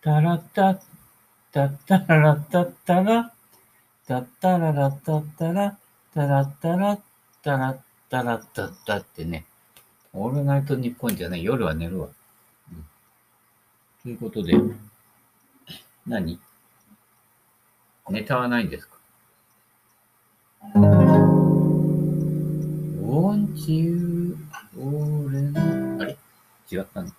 [0.00, 0.78] タラッタッ
[1.50, 3.32] タッタララッタッタラ
[4.06, 5.76] タッタララッタッタラ
[6.14, 7.00] タラッタラッ
[7.42, 9.44] タラッタラッタッタってね、
[10.12, 12.08] オールナイトニッポンじゃない、夜は寝るわ。
[12.72, 12.84] うん
[14.04, 14.54] ということで、
[16.06, 16.38] 何
[18.08, 18.98] ネタはないんですか
[23.02, 24.36] ?Won't you
[24.76, 26.16] 俺の、あれ
[26.70, 27.10] 違ったの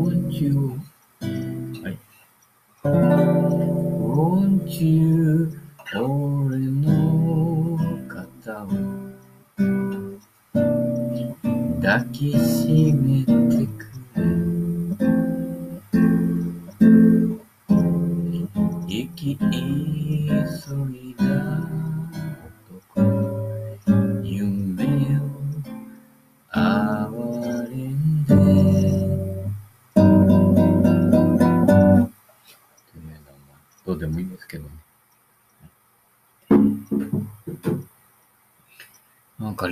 [0.00, 0.80] ?Won't you
[1.20, 1.26] あ
[1.88, 1.98] れ
[2.82, 5.52] ?Won't you
[5.94, 8.68] 俺の肩を
[11.82, 13.84] 抱きしめてく
[14.16, 14.22] れ
[18.88, 19.44] 生き急
[20.94, 21.09] い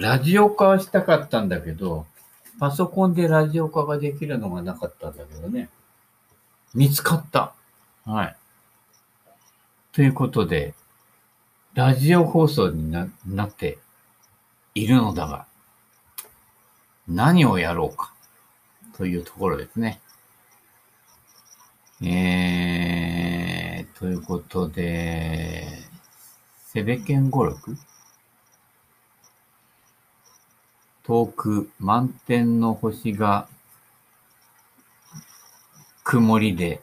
[0.00, 2.06] ラジオ化したかったんだけど、
[2.58, 5.68] パソコンでラジオ化ができるのがなかったんだけどね。
[6.74, 7.54] 見つかった。
[8.04, 8.36] はい。
[9.92, 10.74] ということで、
[11.74, 13.78] ラジオ放送にななって
[14.74, 15.46] いるのだが、
[17.06, 18.12] 何をやろうか
[18.96, 20.00] というところですね。
[22.02, 25.66] えー、ということで、
[26.66, 27.76] セベケン語録？
[31.08, 33.48] 遠く満天の星が
[36.04, 36.82] 曇りで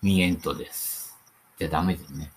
[0.00, 1.18] 見えんとです。
[1.58, 2.30] じゃダメですね。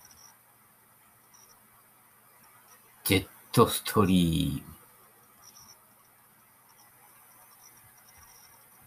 [3.04, 4.74] ジェットストリーム。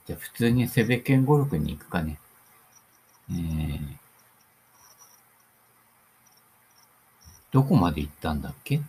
[0.05, 2.19] じゃあ普通にセベケン語録に行くかね。
[3.31, 3.79] えー、
[7.51, 8.81] どこまで行ったんだっけ？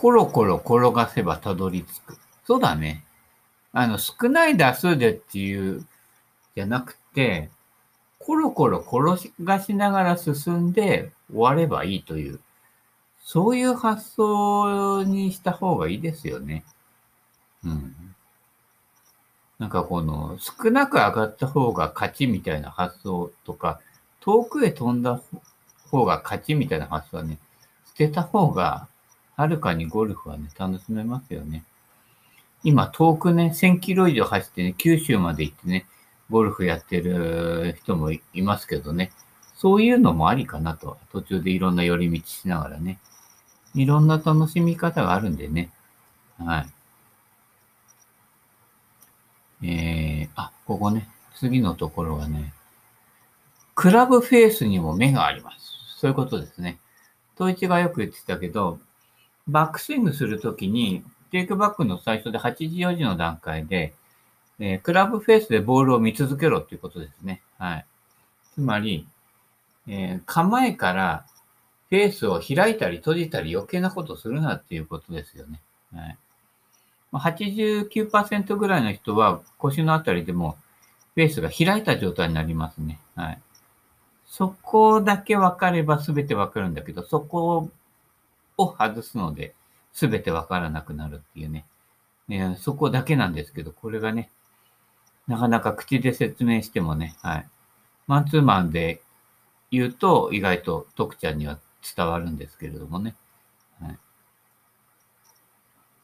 [0.00, 2.18] コロコロ転がせばたどり着く。
[2.46, 3.04] そうだね。
[3.74, 5.86] あの、少ない打数でっていう、
[6.56, 7.50] じゃなくて、
[8.18, 12.40] コロコロ転がしながら進んで終わればいいという、
[13.22, 16.64] そういう発想にした方がいいですよね。
[17.62, 17.94] うん。
[19.58, 23.80] なんかこの、少なく上がった方が勝ちみたいな発想とか、
[24.20, 25.20] 遠くへ飛んだ
[25.90, 27.36] 方が勝ちみたいな発想はね、
[27.84, 28.88] 捨てた方が、
[29.40, 31.64] はるかにゴルフはね、楽しめますよね。
[32.62, 35.86] 今、遠くね、1000キロ以上走ってね、九州まで行ってね、
[36.28, 39.12] ゴルフやってる人もいますけどね、
[39.56, 40.98] そういうのもありかなと。
[41.10, 42.98] 途中でいろんな寄り道しながらね。
[43.74, 45.70] いろんな楽しみ方があるんでね。
[46.36, 46.66] は
[49.62, 49.66] い。
[49.66, 52.52] えー、あ、ここね、次のところはね、
[53.74, 55.96] クラブフェースにも目があります。
[55.96, 56.78] そういうことですね。
[57.36, 58.78] 統一がよく言ってたけど、
[59.50, 63.94] バックスイングするときに、テイクバックの最初で8時4時の段階で、
[64.58, 67.42] えークラブフェースでボールを見続けろっていうことですね。
[67.58, 67.86] はい。
[68.54, 69.06] つまり、
[69.88, 71.24] えー構えから
[71.88, 75.60] フェースを開いたり閉じたり余計なことするなっていうことですよね。
[75.94, 76.18] はい。
[77.12, 80.56] 89%ぐらいの人は腰のあたりでも
[81.16, 83.00] フェースが開いた状態になりますね。
[83.16, 83.38] はい。
[84.26, 87.68] そこだけ分かれば全て分かるんだけど、そこ
[88.62, 89.54] を外すので
[89.92, 91.64] 全て分からなくなるっていうね。
[92.28, 94.30] ねそこだけなんですけど、これがね、
[95.26, 97.48] なかなか口で説明してもね、はい。
[98.06, 99.02] マンツーマンで
[99.70, 101.58] 言うと意外と徳ちゃんには
[101.96, 103.14] 伝わるんですけれどもね。
[103.80, 103.98] はい。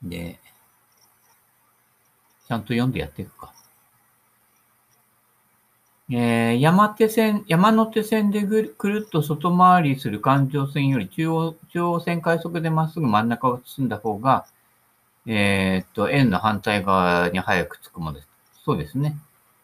[0.03, 0.39] で、
[2.47, 3.53] ちゃんと読んでやっていくか。
[6.11, 14.47] えー山手線、山手線でぐるっと外回りする環状線より中央、中央線快速でまっすぐ真ん中を進んだ方が、
[15.27, 18.29] えーっと、円の反対側に早く着くものです。
[18.65, 19.17] そうですね。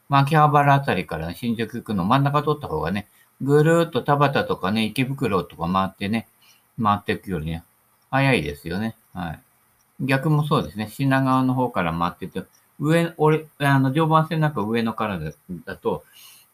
[0.08, 3.08] まあ秋葉原あたりから新宿行くの真ん中通った方がね、
[3.42, 6.28] ぐるーっと田端とかね、池袋とか回ってね、
[6.82, 7.64] 回っていくよりね、
[8.10, 8.96] 早いですよね。
[9.14, 9.40] はい。
[10.00, 10.88] 逆もそうですね。
[10.90, 12.46] 品川の方から回ってて、
[12.80, 15.20] 上、俺、あの、常磐線なんか上野から
[15.64, 16.04] だと、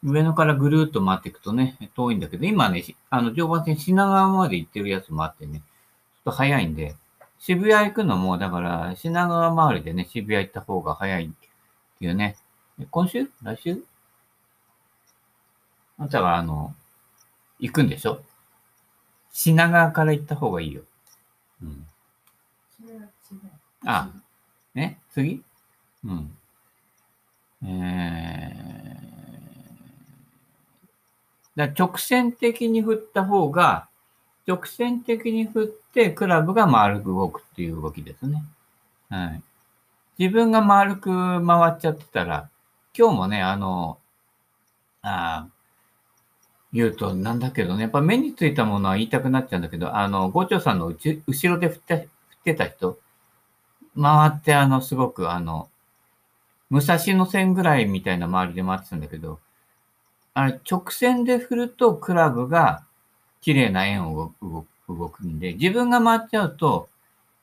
[0.03, 5.65] 上野からぐるーっと回っていくとね、遠いんだけど、今ね、しあの、常磐線品川まで行ってるやつもあってね、ちょっ
[6.25, 6.95] と早いんで、
[7.41, 12.37] 渋谷行くのも、だから、品川周りでね、渋谷行った方が早いっていうね。
[12.91, 13.29] 今週？
[13.43, 13.83] 来週？
[15.99, 16.75] あんたは、あの、
[17.59, 18.23] 行くんでしょ？
[19.33, 20.83] 品川から行った方がいいよ。
[21.63, 21.87] うん。
[23.85, 24.11] あ
[24.75, 25.43] ね、次？
[26.05, 26.37] うん。
[27.65, 28.78] えー、
[31.59, 33.89] だ直線的に振った方が、
[34.47, 38.45] 直線的に振ってクラブが丸く動くっていう動きですね。
[39.11, 39.43] はい。
[40.19, 41.11] 自分が丸く
[41.45, 42.49] 回っちゃってたら、
[42.97, 43.99] 今日もね、あの、
[45.03, 45.49] あ
[46.73, 52.09] 言うとなんだけどね、やっぱ目についたものは言いたくなっちゃうんだけど、あの、五長さんのうち後ろで振って振っ
[52.45, 52.99] てた人、
[54.01, 55.69] 回ってあの、すごくあの、
[56.71, 59.41] 武蔵野線ぐらいみたいな周りで回ってたんだけど、
[60.39, 62.85] あれ、直線で振るとクラブが
[63.41, 64.33] 綺麗な円を
[64.89, 66.89] 動くんで、自分が回っちゃうと、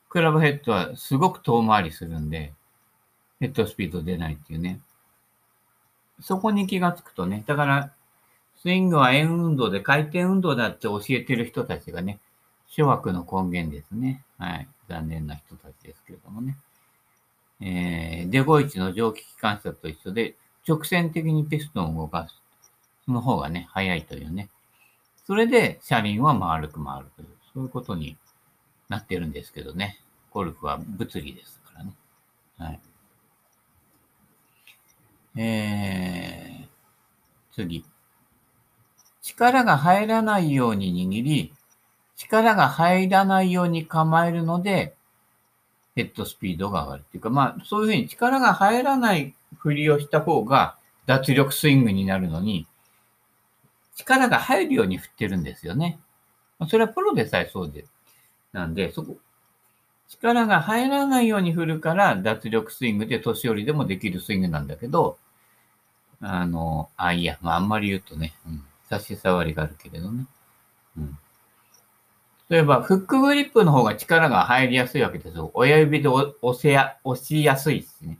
[0.08, 2.54] クラブヘッドはすごく遠回りするんで、
[3.38, 4.80] ヘッドスピード出ないっていうね。
[6.22, 7.92] そこに気がつくとね、だから、
[8.62, 12.18] スイングは円運動で回転運動だって教えてる人たちがね、
[12.66, 14.24] 諸悪の根源ですね。
[14.38, 14.68] はい。
[14.88, 16.56] 残念な人たちですけれどもね。
[17.60, 20.34] えー、デゴイチの蒸気機関車と一緒で、
[20.66, 22.45] 直線的にピストンを動かす。
[23.08, 24.48] の方がね、早いというね。
[25.26, 28.16] それで車輪は丸く回るという、そういうことに
[28.88, 29.98] なってるんですけどね。
[30.30, 31.92] ゴルフは物理ですからね。
[32.58, 32.80] はい。
[35.38, 37.84] えー、次。
[39.22, 41.52] 力が入らないように握り、
[42.16, 44.94] 力が入らないように構えるので、
[45.96, 50.76] ヘッドスピードが上がるっていうか、まあ、そういうふうに力が入らない振りをした方が
[51.06, 52.66] 脱力スイングになるのに、
[53.96, 55.98] 力が入るように振ってるんですよね。
[56.68, 57.84] それはプロでさえそうで。
[58.52, 59.16] なんで、そこ、
[60.08, 65.18] 力が入らないように振るから脱力スイングで年寄りでもできるスイングなんだけど、
[66.20, 70.26] あの、あ、いや、まあ、あんまり言うとね、うん、差し障りがあるけれどね。
[70.96, 71.18] うん。
[72.48, 75.50] 例えば、フックグリップの方が力が入りやすいわけですよ。
[75.54, 78.18] 親指で押せや、押しやすいですね。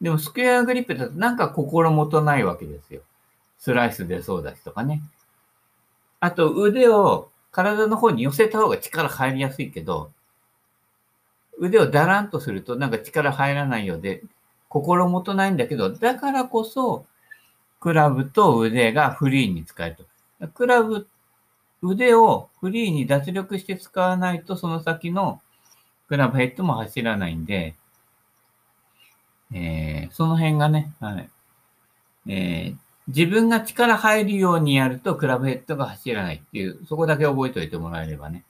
[0.00, 3.02] でも、スクエアグリップだとなんか心もとないわけですよ。
[3.58, 5.02] スライスでそうだしとかね。
[6.20, 10.12] あと、腕を体の方に寄せた方が力入りやすいけど、
[11.58, 14.22] 腕をだらんとするとなんか力入らないようで、
[14.68, 17.06] 心もとないんだけど、だからこそ、
[17.80, 19.96] クラブと腕がフリーに使える
[20.40, 20.48] と。
[20.48, 21.06] クラブ
[21.82, 25.40] 腕をフリーに脱力して使わないと、その先の
[26.08, 27.74] クラブヘッドも走らないんで、
[29.52, 31.30] えー、その辺がね、はい。
[32.28, 32.76] えー、
[33.08, 38.44] 自分が力入るようにやるとクラブヘッドが走らないっていう、そこだけ覚えておいてもらえればね、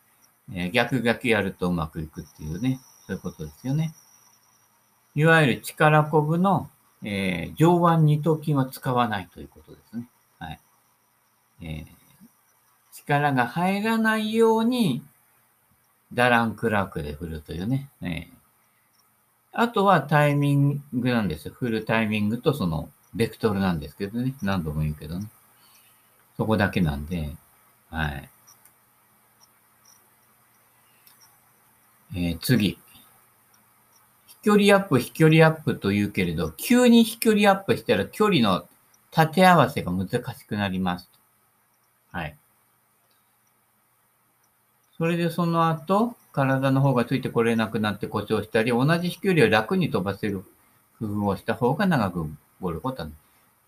[0.52, 3.94] えー、逆逆やるとうまくいくっていうね、そういうことですよね。
[5.14, 6.70] いわゆる力こぶの、
[7.02, 10.08] えー、上腕二頭筋は使わないということですね。
[10.38, 10.60] はい。
[11.62, 11.96] えー
[13.06, 15.02] 力が入らないように、
[16.12, 17.90] ダランクラークで振るというね。
[18.02, 18.28] え
[19.52, 21.54] あとはタイミングなんですよ。
[21.54, 24.34] 振るタイミングとその、ベクトルなんですけどね。
[24.42, 25.26] 何度も言うけどね。
[26.36, 27.34] そこだけなんで、
[27.90, 28.28] はい。
[32.14, 32.78] えー、次。
[34.26, 38.68] 飛距離アップ、飛距離アップと言うけれど、急に飛距離アップしたら距離の
[39.10, 41.10] 縦合わせが難しくなります。
[42.12, 42.36] はい。
[44.98, 50.44] それでその後、体の方がついてこれなくなって故障したり、同じ飛距離を楽に飛ばせる
[50.98, 53.08] 工夫をした方が長くボールことは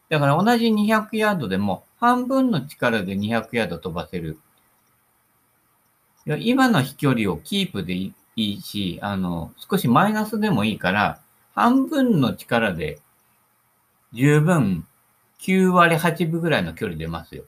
[0.09, 4.39] だから同じ200ヤードでも半分の力で200ヤード飛ばせる。
[6.27, 11.21] 今の飛距離をキープでいいし、あの、少しマイナスでもいいから、
[11.55, 12.99] 半分の力で
[14.13, 14.87] 十分
[15.41, 17.45] 9割8分ぐらいの距離出ますよ。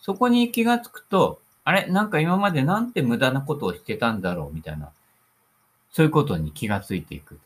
[0.00, 1.86] そこに気がつくと、あれ？
[1.86, 4.54] なんか今までなんて無駄なことをしてたんだろう？
[4.54, 4.90] みたいな、
[5.92, 7.38] そういうことに気がついていく。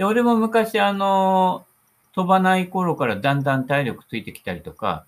[0.00, 1.66] で、俺も昔あの、
[2.14, 5.04] 飛ばない頃からだんだん体力ついてきたりとか、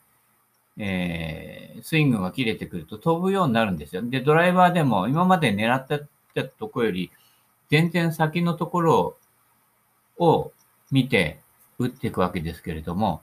[0.76, 4.02] えー、スイングが切れてくると飛ぶようになるんですよ。
[4.02, 5.98] で、ドライバーでも今まで狙った
[6.44, 7.10] とこより
[7.70, 9.16] 全然先のところ
[10.18, 10.52] を
[10.90, 11.40] 見て
[11.78, 13.22] 打っていくわけですけれども、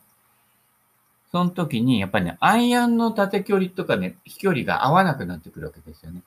[1.31, 6.23] その時に、やっぱりね、アイアンの縦距離とかね、飛距離が合わなくなってくるわけですよね。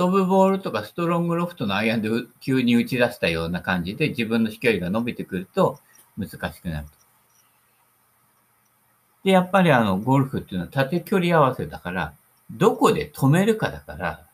[0.00, 2.08] 飛ぶボールとかストロングロフトのアイアンで
[2.40, 5.78] 急に打ち出したような感じで自分の飛距離が伸びてくると
[6.16, 6.92] 難しくなると。
[9.24, 12.14] で、やっぱりあの、ゴルフっていうのは縦距離合わせだから、
[12.50, 14.24] どこで止めるかだから、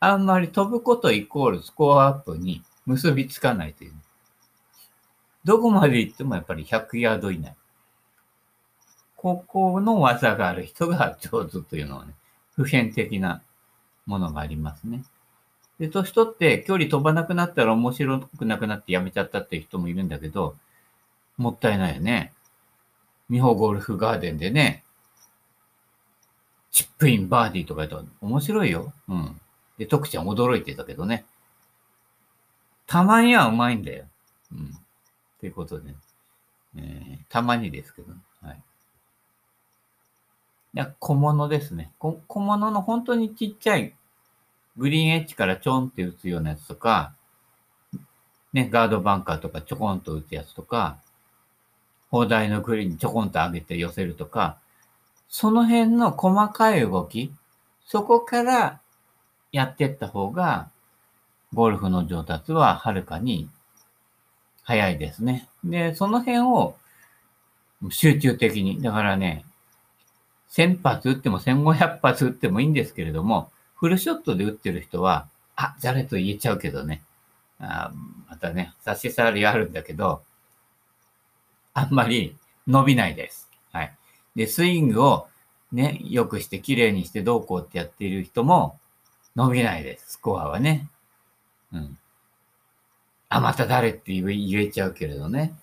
[0.00, 3.92] あんまり飛ぶことイコールスコアアップに結びつかないという。
[5.44, 7.56] どこまで行ってもやっぱり100ヤード以内。
[9.16, 12.12] ここの技がある人が上手というのはね、
[12.54, 13.40] 普遍的な
[14.06, 15.04] ものがありますね。
[15.78, 20.56] で、年取って距離飛ばなくなったら面白くなくなってやめちゃったっていう人もいるんだけど、
[21.36, 22.32] もったいないよね。
[23.28, 24.84] 美穂ゴルフガーデンでね、
[26.70, 28.92] チップインバーディーとか言ったら面白いよ。
[29.08, 29.40] うん。
[29.78, 31.24] で、徳ちゃん驚いてたけどね。
[32.86, 34.04] たまにはうまいんだよ。
[34.52, 34.78] うん。
[35.40, 35.94] ということで、
[36.76, 38.20] えー、たまにですけど、ね、
[40.76, 40.78] い。
[40.78, 41.90] や、小物ですね。
[41.98, 43.94] 小物の本当にちっちゃい
[44.76, 47.14] グリーンエッジからちょんって打つようなやつとか、
[48.52, 50.98] ね、ガードバンカーとかちょこんと打つやつとか、
[52.10, 54.58] 砲台のグリーンにちょこんと上げて寄せるとか、
[55.28, 57.32] その辺の細かい動き、
[57.86, 58.80] そこから
[59.50, 60.68] やってった方が、
[61.54, 63.48] ゴルフの上達ははるかに
[64.62, 65.48] 早いですね。
[65.64, 66.76] で、その辺を
[67.88, 69.45] 集中的に、だからね、
[70.50, 77.02] 1000発打っても1500発打ってもいいんですけれども、フルショットで打ってる人は、あ、誰と言えちゃうけどね。
[77.58, 77.90] あ
[78.28, 80.22] またね、差し障りあるんだけど、
[81.74, 82.36] あんまり
[82.66, 83.50] 伸びないです。
[83.72, 83.94] はい。
[84.34, 85.28] で、スイングを
[85.72, 88.78] ね、良くして綺麗にしてどうこうってやっている人も
[89.34, 90.12] 伸びないです。
[90.12, 90.88] スコアはね。
[91.72, 91.98] うん。
[93.28, 95.54] あ、また誰って言えちゃうけれどね。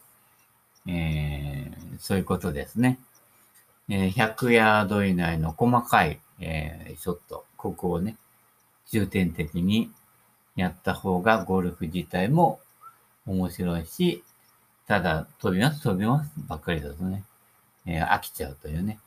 [0.87, 2.99] えー、そういうことですね。
[3.89, 7.45] えー、100ヤード以内の細かい、えー、ショット。
[7.57, 8.17] ここをね、
[8.89, 9.91] 重点的に
[10.55, 12.59] やった方がゴルフ自体も
[13.25, 14.23] 面白いし、
[14.87, 17.23] ただ飛びます飛びますばっかりだとね、
[17.85, 18.99] えー、飽きちゃうというね。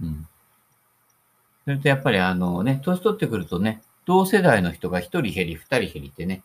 [0.00, 0.26] うん。
[1.64, 6.42] それとやっぱりあのね、年取ってくるとね、同世代の人が一人減り、二人減りってね、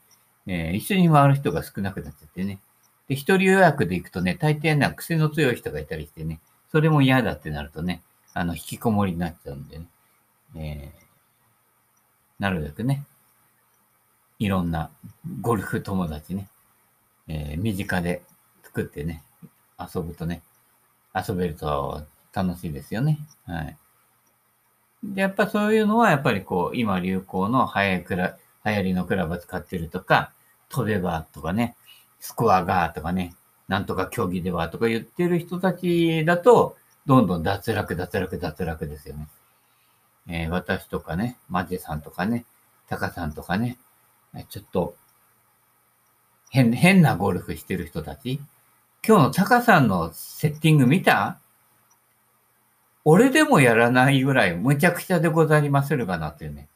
[0.47, 2.59] えー、一緒に回る人が少なくなっちゃってね。
[3.07, 6.39] で、一人予約で行くとね、大抵な癖の強い人がいたりしてね、
[6.71, 8.01] それも嫌だってなるとね、
[8.33, 9.85] あの、引きこもりになっちゃうんでね。
[10.55, 11.01] えー
[12.41, 13.05] なるべくね、
[14.39, 14.89] いろんな
[15.41, 16.49] ゴルフ友達ね、
[17.27, 18.23] えー、身近で
[18.63, 19.21] 作ってね、
[19.79, 20.41] 遊ぶとね、
[21.15, 22.01] 遊べると
[22.33, 23.19] 楽しいですよね。
[23.45, 23.77] はい。
[25.03, 28.35] で、やっぱそういうのは、やっぱりこう、今流行の流行クラ、
[28.65, 30.31] 流行りのクラブ使ってるとか、
[30.69, 31.75] 飛べばとかね、
[32.19, 33.35] スコアがとかね、
[33.71, 36.75] なんとか競技ではとか言ってる人たちだと、
[37.05, 39.27] どんどん脱落、脱落、脱落ですよね。
[40.27, 42.43] えー、私とかね、マジさんとかね、
[42.89, 43.77] タカさんとかね、
[44.49, 44.93] ちょっと、
[46.49, 48.41] 変、変なゴルフしてる人たち。
[49.07, 51.39] 今日のタカさんのセッティング見た？
[53.05, 56.67] 俺でもやらないぐらいむちゃくちゃでございまするかなっていうね、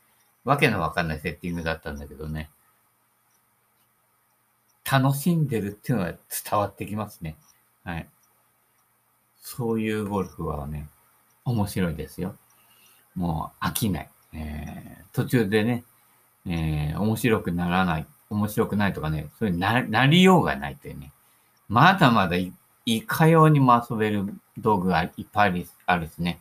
[0.46, 2.50] わけのわかんないセッティングだったんだけどね。
[4.90, 7.36] 楽しんでるっていうのは伝わってきますね。
[7.84, 8.08] はい。
[9.42, 10.88] そういうゴルフはね、
[11.44, 12.36] 面白いですよ。
[13.16, 14.10] もう飽きない。
[14.34, 15.84] えー、途中でね、
[16.48, 21.12] えー、面白くならない、面白くないとかね、そういうななりようがないっていうね。
[21.68, 22.54] まだまだい
[22.86, 26.40] いかようにも遊べる道具がいっぱいあるしね。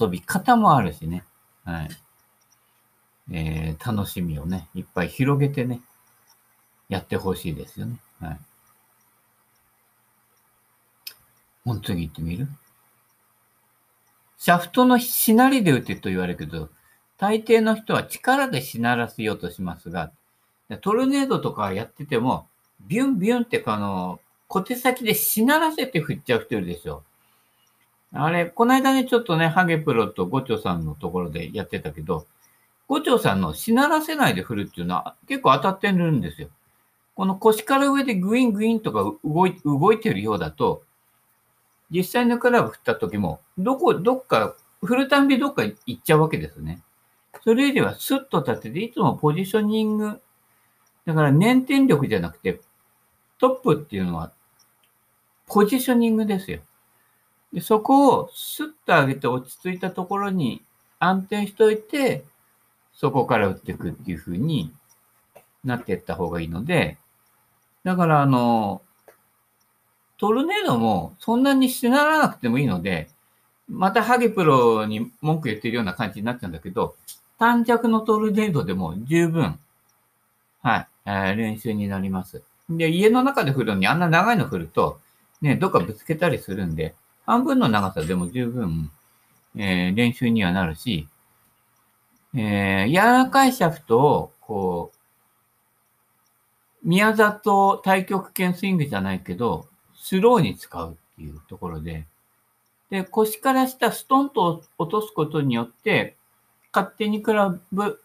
[0.00, 1.24] 遊び方もあるしね。
[1.64, 1.90] はい。
[3.32, 5.80] えー、楽しみをね、いっぱい広げてね、
[6.92, 7.96] やってほしいですよね。
[8.20, 8.38] はい。
[11.64, 12.46] もう次行ってみる？
[14.36, 16.68] シャフトのしなりで打てと言われるけど、
[17.16, 20.12] 大抵の人は力でしならせようとしますが、
[20.82, 22.46] トルネードとかやってても、
[22.86, 27.04] ビュンビュンってあの、小手先でしならせて振っちゃう人いるでしょ。
[28.12, 32.26] あれ、この間ね、ちょっとね、ハゲプロとゴチョさんのところでやってたけど、
[32.86, 36.48] ゴチョさんのしならせないで振るっていうのは結構当たってるんですよ。
[37.14, 40.82] この腰から上でグイングインとか動い動いてるようだと、
[41.90, 46.82] 実際のクラブ振った時も、どこ、どっか、振るたんびどっか行っちゃうわけですね。
[47.44, 50.20] それよりはスッと立てて、いつもポジショニング、
[51.04, 52.60] だから粘点力じゃなくて、
[53.38, 54.32] トップっていうのは、
[55.46, 56.60] ポジショニングですよ。
[57.52, 60.62] でそこをスッと上げて落ち着いたところに
[60.98, 62.24] 安定しといて、
[62.94, 64.72] そこから打っていくっていう風に
[65.64, 66.96] なっていった方がいいので、
[67.84, 68.82] だからあの、
[70.18, 73.08] トルネードもそんなにしならなくてもいいので、
[73.68, 76.94] またハゲプロに文句言ってるような感じになっちゃうんだけど、
[77.38, 79.58] 短尺のトルネードでも十分、
[80.62, 82.42] はい、えー、練習になります。
[82.70, 85.00] で、家の中で振るのにあんな長いの振ると、
[85.40, 86.94] ね、どっかぶつけたりするんで、
[87.26, 88.90] 半分の長さでも十分、
[89.56, 91.08] えー、練習にはなるし、
[92.34, 94.91] えー、柔らかいシャフトを、こう、
[96.84, 102.06] 宮里対極拳スイングじゃないけど、スローに使うっていうところで、
[102.90, 106.16] で、腰から下ストンと落とすことによって、
[106.72, 108.02] 勝手にクラブ、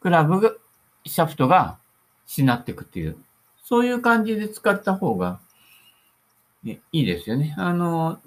[0.00, 0.60] クラブ
[1.04, 1.78] シャフトが
[2.26, 3.16] しなっていくっていう、
[3.64, 5.40] そういう感じで使った方が、
[6.62, 7.54] ね、いいですよね。
[7.58, 8.18] あの、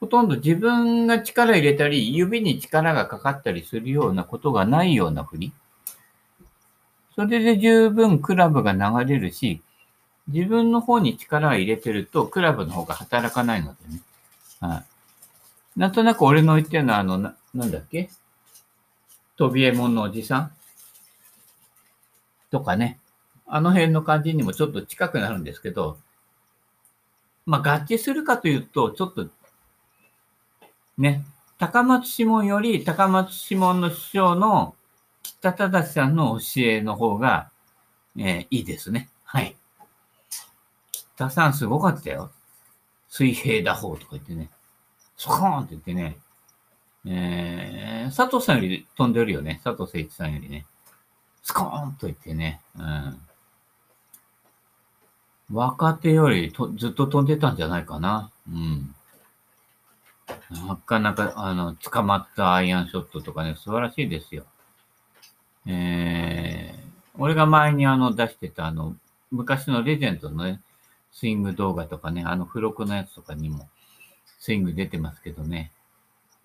[0.00, 5.52] ほとんど自分が力入れたり、指に力がかかったりするようなことがないような振り。
[7.14, 9.62] それで十分クラブが流れるし、
[10.28, 14.00] 自分の方に力を入れてると、クラブの方が働かないのでね。
[14.60, 14.84] はい。
[15.78, 18.10] なんとなく俺の言ってるのは、あの、な、なんだっけ？
[19.36, 20.52] 飛びえもんのおじさん？
[22.50, 22.98] とかね。
[23.46, 25.98] あの辺の感じにもちょっと近くなるんですけど、
[27.44, 29.26] まあ、合致するかというと、ちょっと、
[30.96, 31.24] ね、
[31.58, 34.74] 高松志門より高松志門の師匠の
[35.24, 37.50] 北忠さんの教えの方が、
[38.16, 39.08] えー、いいですね。
[39.24, 39.56] はい。
[41.16, 42.30] 北さんすごかったよ。
[43.08, 44.50] 水平打法とか言ってね。
[45.16, 46.18] スコーンって言ってね。
[47.06, 49.60] えー、佐藤さんより飛んでるよね。
[49.64, 50.66] 佐藤誠一さんよりね。
[51.42, 52.60] スコーンと言ってね。
[52.78, 53.18] うん。
[55.52, 58.30] 若手よりとずっと飛んでたんじゃないかな。
[58.48, 58.94] うん。
[60.50, 64.44] なかなか、あの、捕まったアイアンショットとかね、素晴らしいですよ。
[65.66, 68.96] えー、俺が前にあの出してたあの、
[69.30, 70.60] 昔のレジェンドのね、
[71.12, 73.68] スイング動画とかね、あの付録のやつとかにも
[74.38, 75.72] スイング出てますけどね、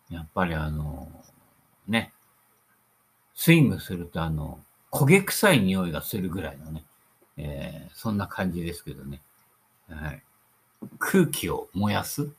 [0.10, 1.12] やっぱりあの、
[1.88, 2.14] ね、
[3.36, 4.60] スイングするとあの、
[4.92, 6.84] 焦げ臭い匂いがするぐらいのね、
[7.38, 9.22] えー、そんな感じですけどね。
[9.90, 10.22] はい。
[10.98, 12.30] 空気を燃やす？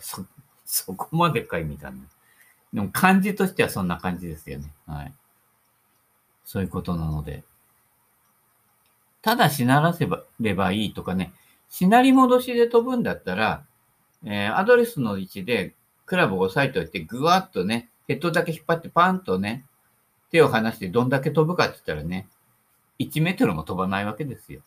[0.00, 0.24] そ、
[0.64, 1.98] そこまでかいみたいな。
[2.72, 4.72] でも感じとしてはそんな感じですよね。
[4.86, 5.12] はい。
[6.52, 7.44] そういうことなので。
[9.22, 11.32] ただしならせばればいいとかね、
[11.70, 13.64] しなり戻しで飛ぶんだったら、
[14.22, 19.64] えー、アドレスの位置でクラブを押さえておいて、ぐわっとね、ヘッドだけ引っ張ってパンとね、
[20.30, 22.28] 手を離してどんだけ飛ぶかって言ったらね、
[22.98, 24.60] 1メートルも飛ばないわけですよ。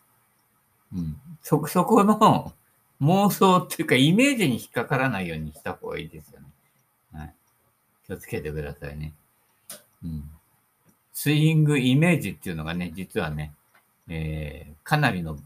[0.92, 1.16] うん。
[1.40, 2.52] そ、そこの
[3.00, 6.46] 妄想っていうかイメージに引っかからないようにした方がいいですよね。
[7.12, 7.34] はい。
[8.08, 9.14] 気をつけてくださいね。
[10.02, 10.35] うん。
[11.18, 13.54] スイングイメージっていうのがね、実はね、
[14.06, 15.38] えー、かなりの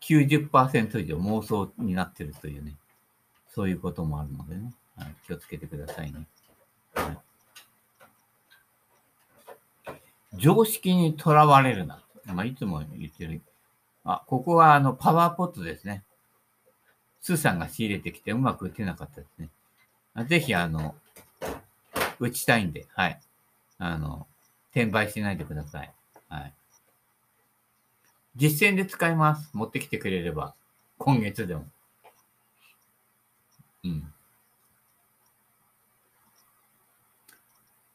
[0.00, 2.72] 90%以上妄想になってるというね、
[3.54, 6.26] そういうこともあるのでね、はい、気をつけてくださいね。
[6.94, 7.18] は
[9.88, 12.02] い、常識にとらわれるな。
[12.24, 13.42] まあ、いつも言ってる。
[14.06, 16.02] あ、ここはあのパワーポットですね。
[17.20, 19.50] スーさんが仕入れてきてうまく打てなかったですね。
[20.26, 20.94] ぜひ、あの、
[22.18, 23.20] 打ちたいんで、はい。
[23.76, 24.26] あの、
[24.74, 25.92] 転売しないでください。
[26.28, 26.52] はい。
[28.34, 29.48] 実践で使います。
[29.52, 30.54] 持ってきてくれれば。
[30.98, 31.64] 今月でも。
[33.84, 34.12] うん。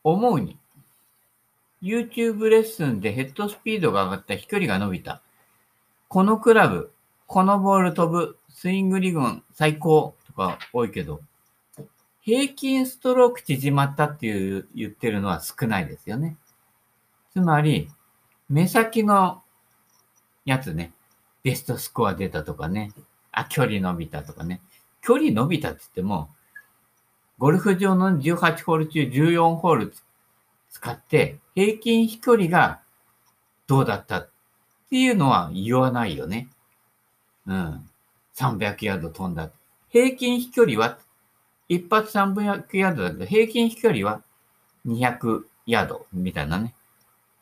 [0.04, 0.58] 思うに、
[1.82, 5.22] YouTube レッスンでヘッドスピードが上がった飛距離が伸びた。
[6.08, 6.94] このクラブ、
[7.28, 11.20] このボール飛ぶ、スイングリグン最高とか多いけど、
[12.22, 16.38] 平均ストローク縮まったっていう言ってるのは少ないですよね。
[17.40, 17.90] つまり、
[18.50, 19.42] 目先の
[20.44, 20.92] やつね、
[21.44, 22.92] ベストスコア出たとかね、
[23.32, 24.62] あ、距離伸びたとかね。
[25.02, 26.30] 距離伸びたって言っても、
[27.38, 29.94] ゴルフ場の18ホール中14ホール
[30.70, 32.82] 使って平均飛距離が
[33.68, 34.30] どうだったっ
[34.90, 36.50] ていうのは言わないよね。
[37.48, 37.90] うん。
[38.36, 39.50] 300ヤード飛んだ。
[39.90, 40.98] 平均飛距離は、
[41.70, 44.22] 一発300ヤードだけど、平均飛距離は
[44.86, 46.74] 200ヤードみたいなね。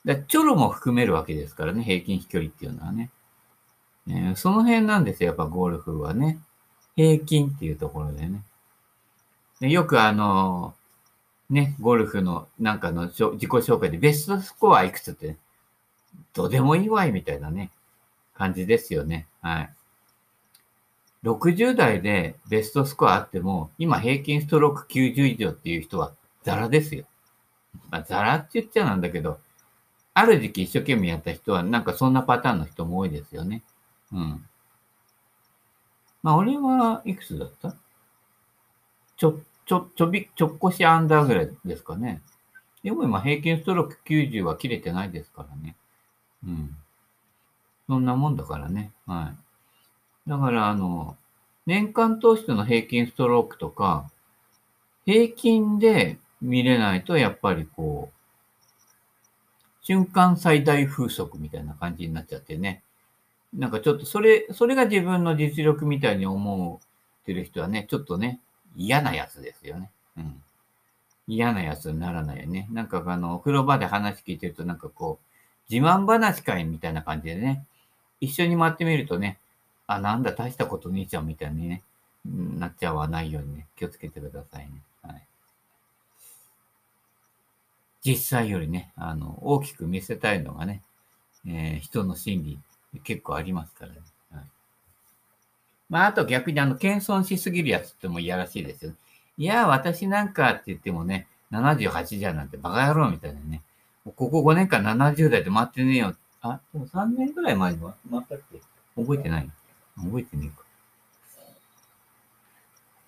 [0.07, 3.09] だチョロも含めるわけですからね、平均飛距離っていうのはね。
[4.05, 6.39] ねその辺なんですよ、やっぱゴルフはね。
[6.95, 8.41] 平均っていうところでね。
[9.59, 10.73] でよくあの、
[11.49, 15.35] ね、ゴルフのなんかの自己紹介でベストスコアいくつって、
[16.33, 17.69] どうでもいいわいみたいなね、
[18.33, 19.27] 感じですよね。
[19.41, 19.69] はい。
[21.25, 27.03] 60代でベストスコアあっても、今平均ストローク90以上っていう人はザラですよ。
[27.89, 29.39] まあ、ザラって言っちゃなんだけど、
[30.17, 33.61] ある時期一生懸命やった人は、なんかそんなパターンの人も多いですよね。
[34.11, 34.45] うん。
[36.23, 37.75] まあ、俺はいくつだった？
[39.15, 42.23] ちょ、ちょ、ちょび、ちょっこしアンダーぐらいですかね。
[42.83, 45.75] でも今平均ストローク90は切れてないですからね。
[46.43, 46.75] うん。
[47.87, 48.91] そんなもんだからね。
[49.05, 49.33] は
[50.25, 50.29] い。
[50.29, 51.15] だから、あの、
[51.67, 54.09] 年間通しての平均ストロークとか、
[55.05, 58.16] 平均で見れないと、やっぱりこう、
[59.87, 62.83] 瞬間最大風速みたいな感じになっちゃってね。
[63.53, 66.81] なんかちょっとそれ、それが自分の実力みたいに思
[67.21, 68.41] ってる人はね、ちょっとね、
[68.75, 69.89] 嫌なやつですよね。
[70.17, 70.43] うん。
[71.29, 72.67] 嫌なやつにならないよね。
[72.69, 77.63] なんかあの、お風呂場で話聞いてるとなんかこう、自慢話会みたいな感じでね、
[78.19, 79.39] 一緒に回ってみるとね、
[79.87, 81.81] あ、なんだ、大したことねえじゃんみたいにね、
[82.25, 84.81] なっちゃわないようにね、気をつけてくださいね。
[85.01, 85.23] はい。
[88.07, 90.81] 実際よりね、あの、大きく見せたいのがね、
[91.45, 92.59] えー、人の心理
[93.03, 93.97] 結構ありますからね。
[94.31, 94.43] はい、
[95.89, 98.91] まあ、あと逆にあの、謙遜しすぎるやつってもいやらしいですよ。
[98.91, 98.97] ね
[99.37, 103.61] いや、私なんかって言ってもね、78じゃなんてバカ野郎みたいなね。
[104.05, 106.15] ここ5年間70代で回ってねえよ。
[106.41, 108.61] あ、でも3年くらい前に回ったっけ？
[108.95, 109.51] 覚えてない
[109.97, 110.63] 覚えてねえか。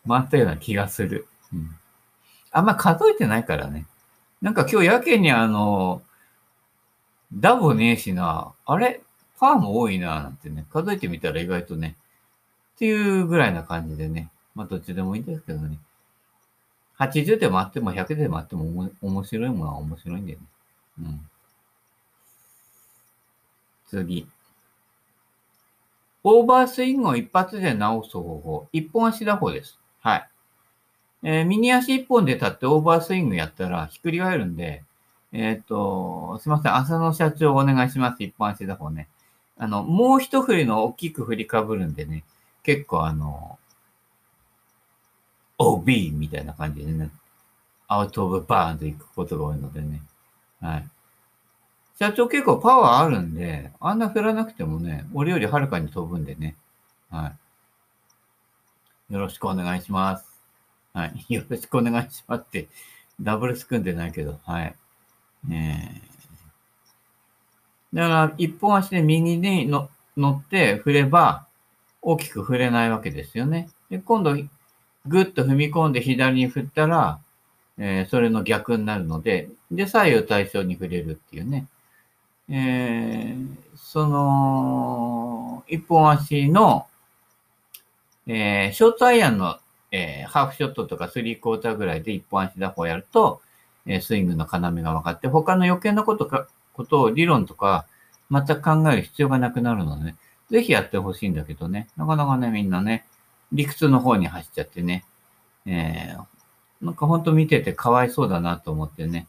[0.08, 1.28] 回ったような気がする。
[1.54, 1.76] うん。
[2.52, 3.86] あんま数えてないからね。
[4.42, 6.02] なんか今日やけにあの、
[7.34, 9.02] ダボねえしな、あれ？
[9.40, 11.96] パーも多いな、なんてね、数えてみたら意外とね、
[12.76, 15.78] っていうぐらいな感じでね、まあどっちでもいいんですけどね。
[16.98, 20.46] 80でもあっても100でもあっても面白いものは面白いんだよね。
[21.00, 21.30] うん。
[23.88, 24.28] 次。
[26.26, 28.68] オーバースイングを一発で直す方法。
[28.74, 29.80] 一本足打法です。
[30.02, 30.30] はい。
[31.24, 34.84] えー、右足一本で立ってオーバースイングやったらひっくり返るんで、
[35.32, 36.76] えっ、と、すいません。
[36.76, 38.24] 浅野社長お願いします。
[38.24, 39.08] 一本足打法ね。
[39.58, 42.24] あの、もう一振りの大きく振りかぶるんでね、
[42.64, 43.60] 結構あの、
[45.60, 47.12] OB みたいな感じでね、
[47.88, 50.02] アウトオブバーンと行くことが多いのでね。
[50.62, 50.88] はい。
[52.00, 56.56] 社長結構パワーあるんで、あんな振らなくてもね、俺よりはるかに飛ぶんでね。
[57.12, 57.34] は
[59.10, 59.14] い。
[59.14, 60.29] よろしくお願いします。
[60.94, 61.26] はい。
[61.36, 62.68] よろしくお願いしますって、
[63.22, 64.76] ダブルス組んでないけど、はい。
[65.52, 71.46] えー、だから、一本足で右にの乗って振れば、
[72.02, 73.70] 大きく振れないわけですよね。
[73.90, 74.36] で、今度、
[75.06, 77.20] ぐっと踏み込んで左に振ったら、
[77.78, 81.68] えー、それの逆になるので、で、左右対称に触れるっていうね。
[82.50, 86.88] えー、その、一本足の、
[88.28, 89.60] えー、ショートアイアンの、
[89.92, 93.42] えー、ハーフショットとかスリークォーターぐらいで一本足打法やると、
[93.86, 97.86] えー、スイングの要が分かって、他の余計なことか、ことを理論とか
[98.32, 100.16] 全く考える必要がなくなるので、ね、
[100.50, 103.06] ぜひやってほしいんだけどね、なかなかね、みんなね、
[103.52, 105.06] 理屈の方に走っちゃってね、
[105.66, 109.28] えー、なんかほんと見ててかわいそうだなと思ってね、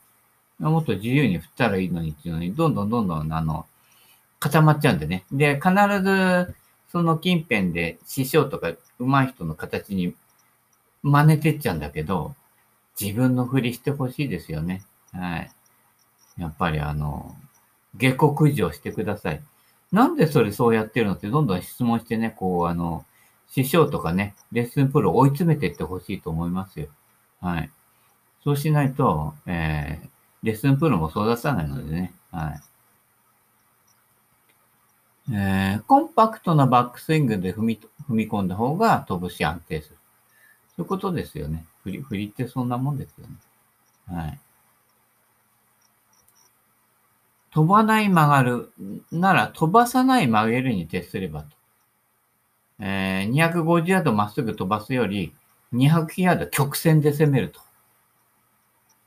[0.59, 3.67] もっと自由に振ったらいいのにっていうのに、どんどんどんどん、あの、
[4.39, 5.25] 固まっちゃうんでね。
[5.33, 5.71] で、必
[6.03, 6.55] ず、
[6.91, 10.15] その近辺で師匠とか上手い人の形に
[11.03, 12.35] 真似てっちゃうんだけど、
[13.01, 14.83] 自分の振りしてほしいですよね。
[15.13, 15.51] はい。
[16.39, 17.37] やっぱりあの、
[17.97, 19.43] 下克上してください。
[19.93, 23.05] なんでそれそうやってるのってどんどん質問してね、こうあの、
[23.49, 26.87] 師匠とかね、レッスンプロ追い詰めていってほしいと思いますよ。
[27.41, 27.71] はい。
[28.45, 30.09] そうしないと、えー、
[30.45, 32.15] レッスンプロも育たないのでね。
[32.31, 32.61] はい。
[35.33, 40.00] えー、コンパクトなバックスイングで踏み踏み込んだ方が飛ぶし安定する。
[40.81, 41.67] そういうことですよね。
[41.85, 43.35] 振り、振りってそんなもんですよね。
[44.07, 44.41] はい。
[47.51, 48.73] 飛ばない曲がる
[49.13, 51.49] なら飛ばさない曲げるに徹すればと。
[52.79, 55.35] えー、250ヤードまっすぐ飛ばすより、
[55.75, 57.61] 200ヤード曲線で攻めると。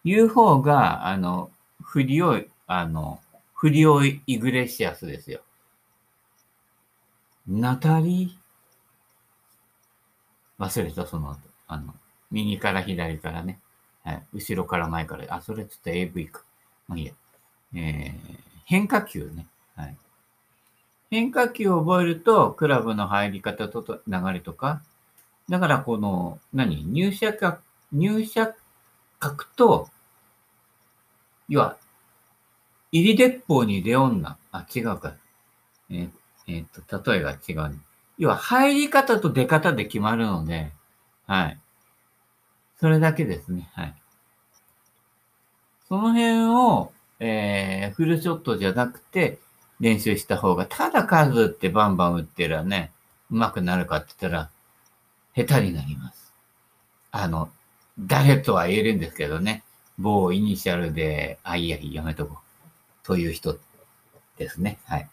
[0.03, 1.49] いう方が、あの、
[1.81, 3.19] フリオ、あの、
[3.55, 5.41] フリオイグレシアスですよ。
[7.47, 11.52] ナタリー忘れた、その後。
[11.73, 11.93] あの、
[12.31, 13.59] 右から左からね。
[14.03, 14.23] はい。
[14.33, 15.25] 後ろから前から。
[15.29, 16.43] あ、それちょっと AV か。
[16.87, 17.13] まあいいや。
[17.75, 19.47] えー、変化球ね。
[19.75, 19.97] はい。
[21.09, 24.81] 変化球を覚えると、クラブの入り方とと流れとか、
[25.49, 26.83] だからこの、何？
[26.85, 27.57] 入射角、
[27.91, 28.53] 入射
[29.19, 29.89] 角と、
[31.49, 31.77] 要は、
[32.91, 34.37] 入り鉄砲に出女。
[34.51, 35.15] あ、違うか。
[35.89, 36.09] えー、
[36.47, 37.79] えー、っと、例えが違う、
[38.17, 40.71] 要は、入り方と出方で決まるので、
[41.27, 41.59] はい。
[42.83, 43.69] それだけですね。
[43.75, 43.93] はい。
[45.87, 46.91] その辺を、
[47.21, 49.39] えー、フルショットじゃなくて、
[49.79, 52.91] 練習した方が、ただ数ってバンバン打ってらね、
[53.31, 54.49] 上手くなるかって言ったら、
[55.33, 56.33] 下手になります。
[57.11, 57.49] あの、
[57.97, 59.63] 誰とは言えるんですけどね。
[59.97, 63.07] 某イニシャルで、あ、いや、やめとこう。
[63.07, 63.57] という人
[64.37, 64.77] ですね。
[64.83, 65.09] はい。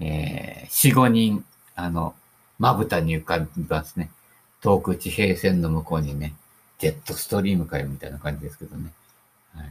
[0.00, 2.14] えー、四五人、あの、
[2.58, 4.10] まぶたに浮かびますね。
[4.62, 6.32] 遠く地平線の向こうにね、
[6.78, 8.92] ジェットストリームかよ、みたいな感じですけどね。
[9.54, 9.70] はい。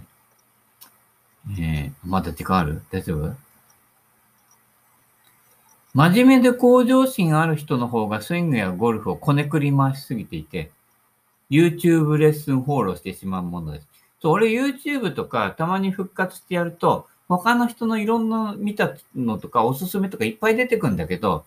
[1.60, 2.82] えー、まだ時間ある？
[2.92, 3.36] 大丈夫？
[5.94, 10.72] 真面目で向上心ある人の方がスイングやゴルフをこねくり回しすぎていて、
[11.52, 13.88] YouTube レッスンフォローしてしまうものです。
[14.22, 21.46] そう、俺 YouTube とかたまに復活してやると、他の人のいろんな見たのとかおすすめとかいっぱい出てくんだけど、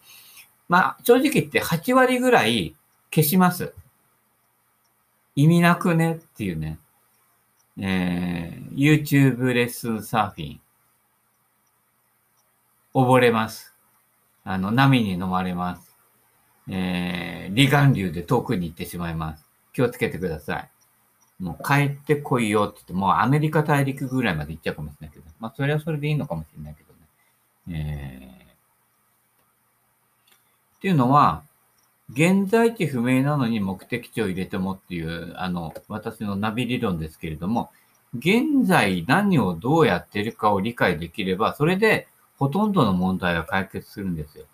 [0.68, 2.74] まあ正直言って8割ぐらい
[3.10, 3.72] 消します。
[5.36, 6.78] 意味なくねっていうね。
[7.78, 10.60] えー、YouTube レッスンサーフィン。
[12.94, 13.74] 溺れます。
[14.44, 15.94] あの、波に飲まれます。
[16.68, 19.44] えー、離岸流で遠くに行ってしまいます。
[19.74, 20.70] 気をつけてください。
[21.38, 25.26] もう帰ってこいよって言って、もうアメリカ大陸ぐらいまで行っちゃうかもしれないけど。
[25.38, 26.94] まあ、それはそれでいいのかもしれないけど
[27.74, 27.78] ね。
[27.78, 28.52] えー、
[30.78, 31.42] っていうのは、
[32.10, 37.70] 現在地不明なのに目的地を入れてもっていう、あの、私のナビ理論ですけれども、
[38.14, 42.06] 現在何をどうやってるかを理解できれば、それで
[42.38, 44.44] ほとんどの問題は解決するんですよ。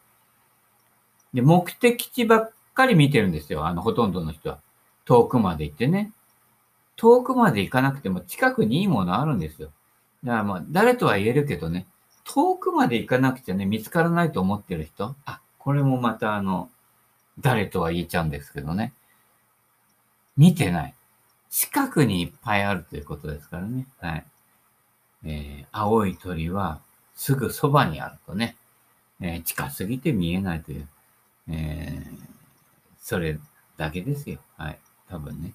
[1.35, 3.67] で、目的地ばっかり見てるんですよ。
[3.67, 4.59] あの、ほとんどの人は。
[5.05, 6.13] 遠くまで行ってね。
[6.97, 9.71] 遠くまで行かなくても近くにいいものあるんですよ。
[10.25, 11.87] だからまあ、誰とは言えるけどね、
[12.25, 15.17] 遠くまで行かなくちゃね、見つからないと思ってる人。
[15.25, 16.71] あ、これもまたあの、
[17.43, 18.93] 誰とは言えちゃうんですけどね。
[20.37, 20.95] 見てない。
[21.51, 23.87] 近くにいっぱいあるということですからね。
[24.01, 24.25] はい。
[25.25, 26.81] えー、青い鳥は
[27.15, 28.57] すぐそばにあるとね、
[29.21, 30.89] えー、近すぎて見えないという、
[31.49, 32.19] えー、
[33.01, 33.39] それ
[33.77, 34.39] だけですよ。
[34.57, 34.79] はい。
[35.09, 35.53] 多分ね。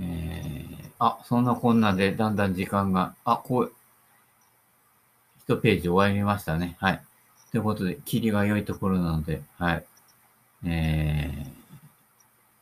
[0.00, 3.72] えー、あ、そんなこんなでだんだん時間が、あ、こう、
[5.40, 6.76] 一ページ終わりましたね。
[6.80, 7.02] はい。
[7.50, 9.84] ということで、霧が良いところなので、はい。
[10.64, 11.50] えー、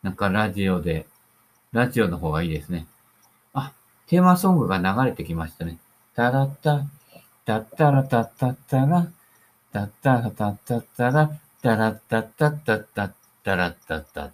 [0.03, 1.07] なんかラジオで、
[1.73, 2.87] ラジオの方がいいですね。
[3.53, 3.73] あ、
[4.07, 5.79] テーマソングが流れてきましたね。
[6.15, 6.87] タラッタ、
[7.45, 9.09] タッタラタッタッタラ、
[9.73, 11.31] タッタラタッタッタラ、
[11.63, 13.13] タラッタッタッタッタッ
[13.45, 14.31] タラッタッタッ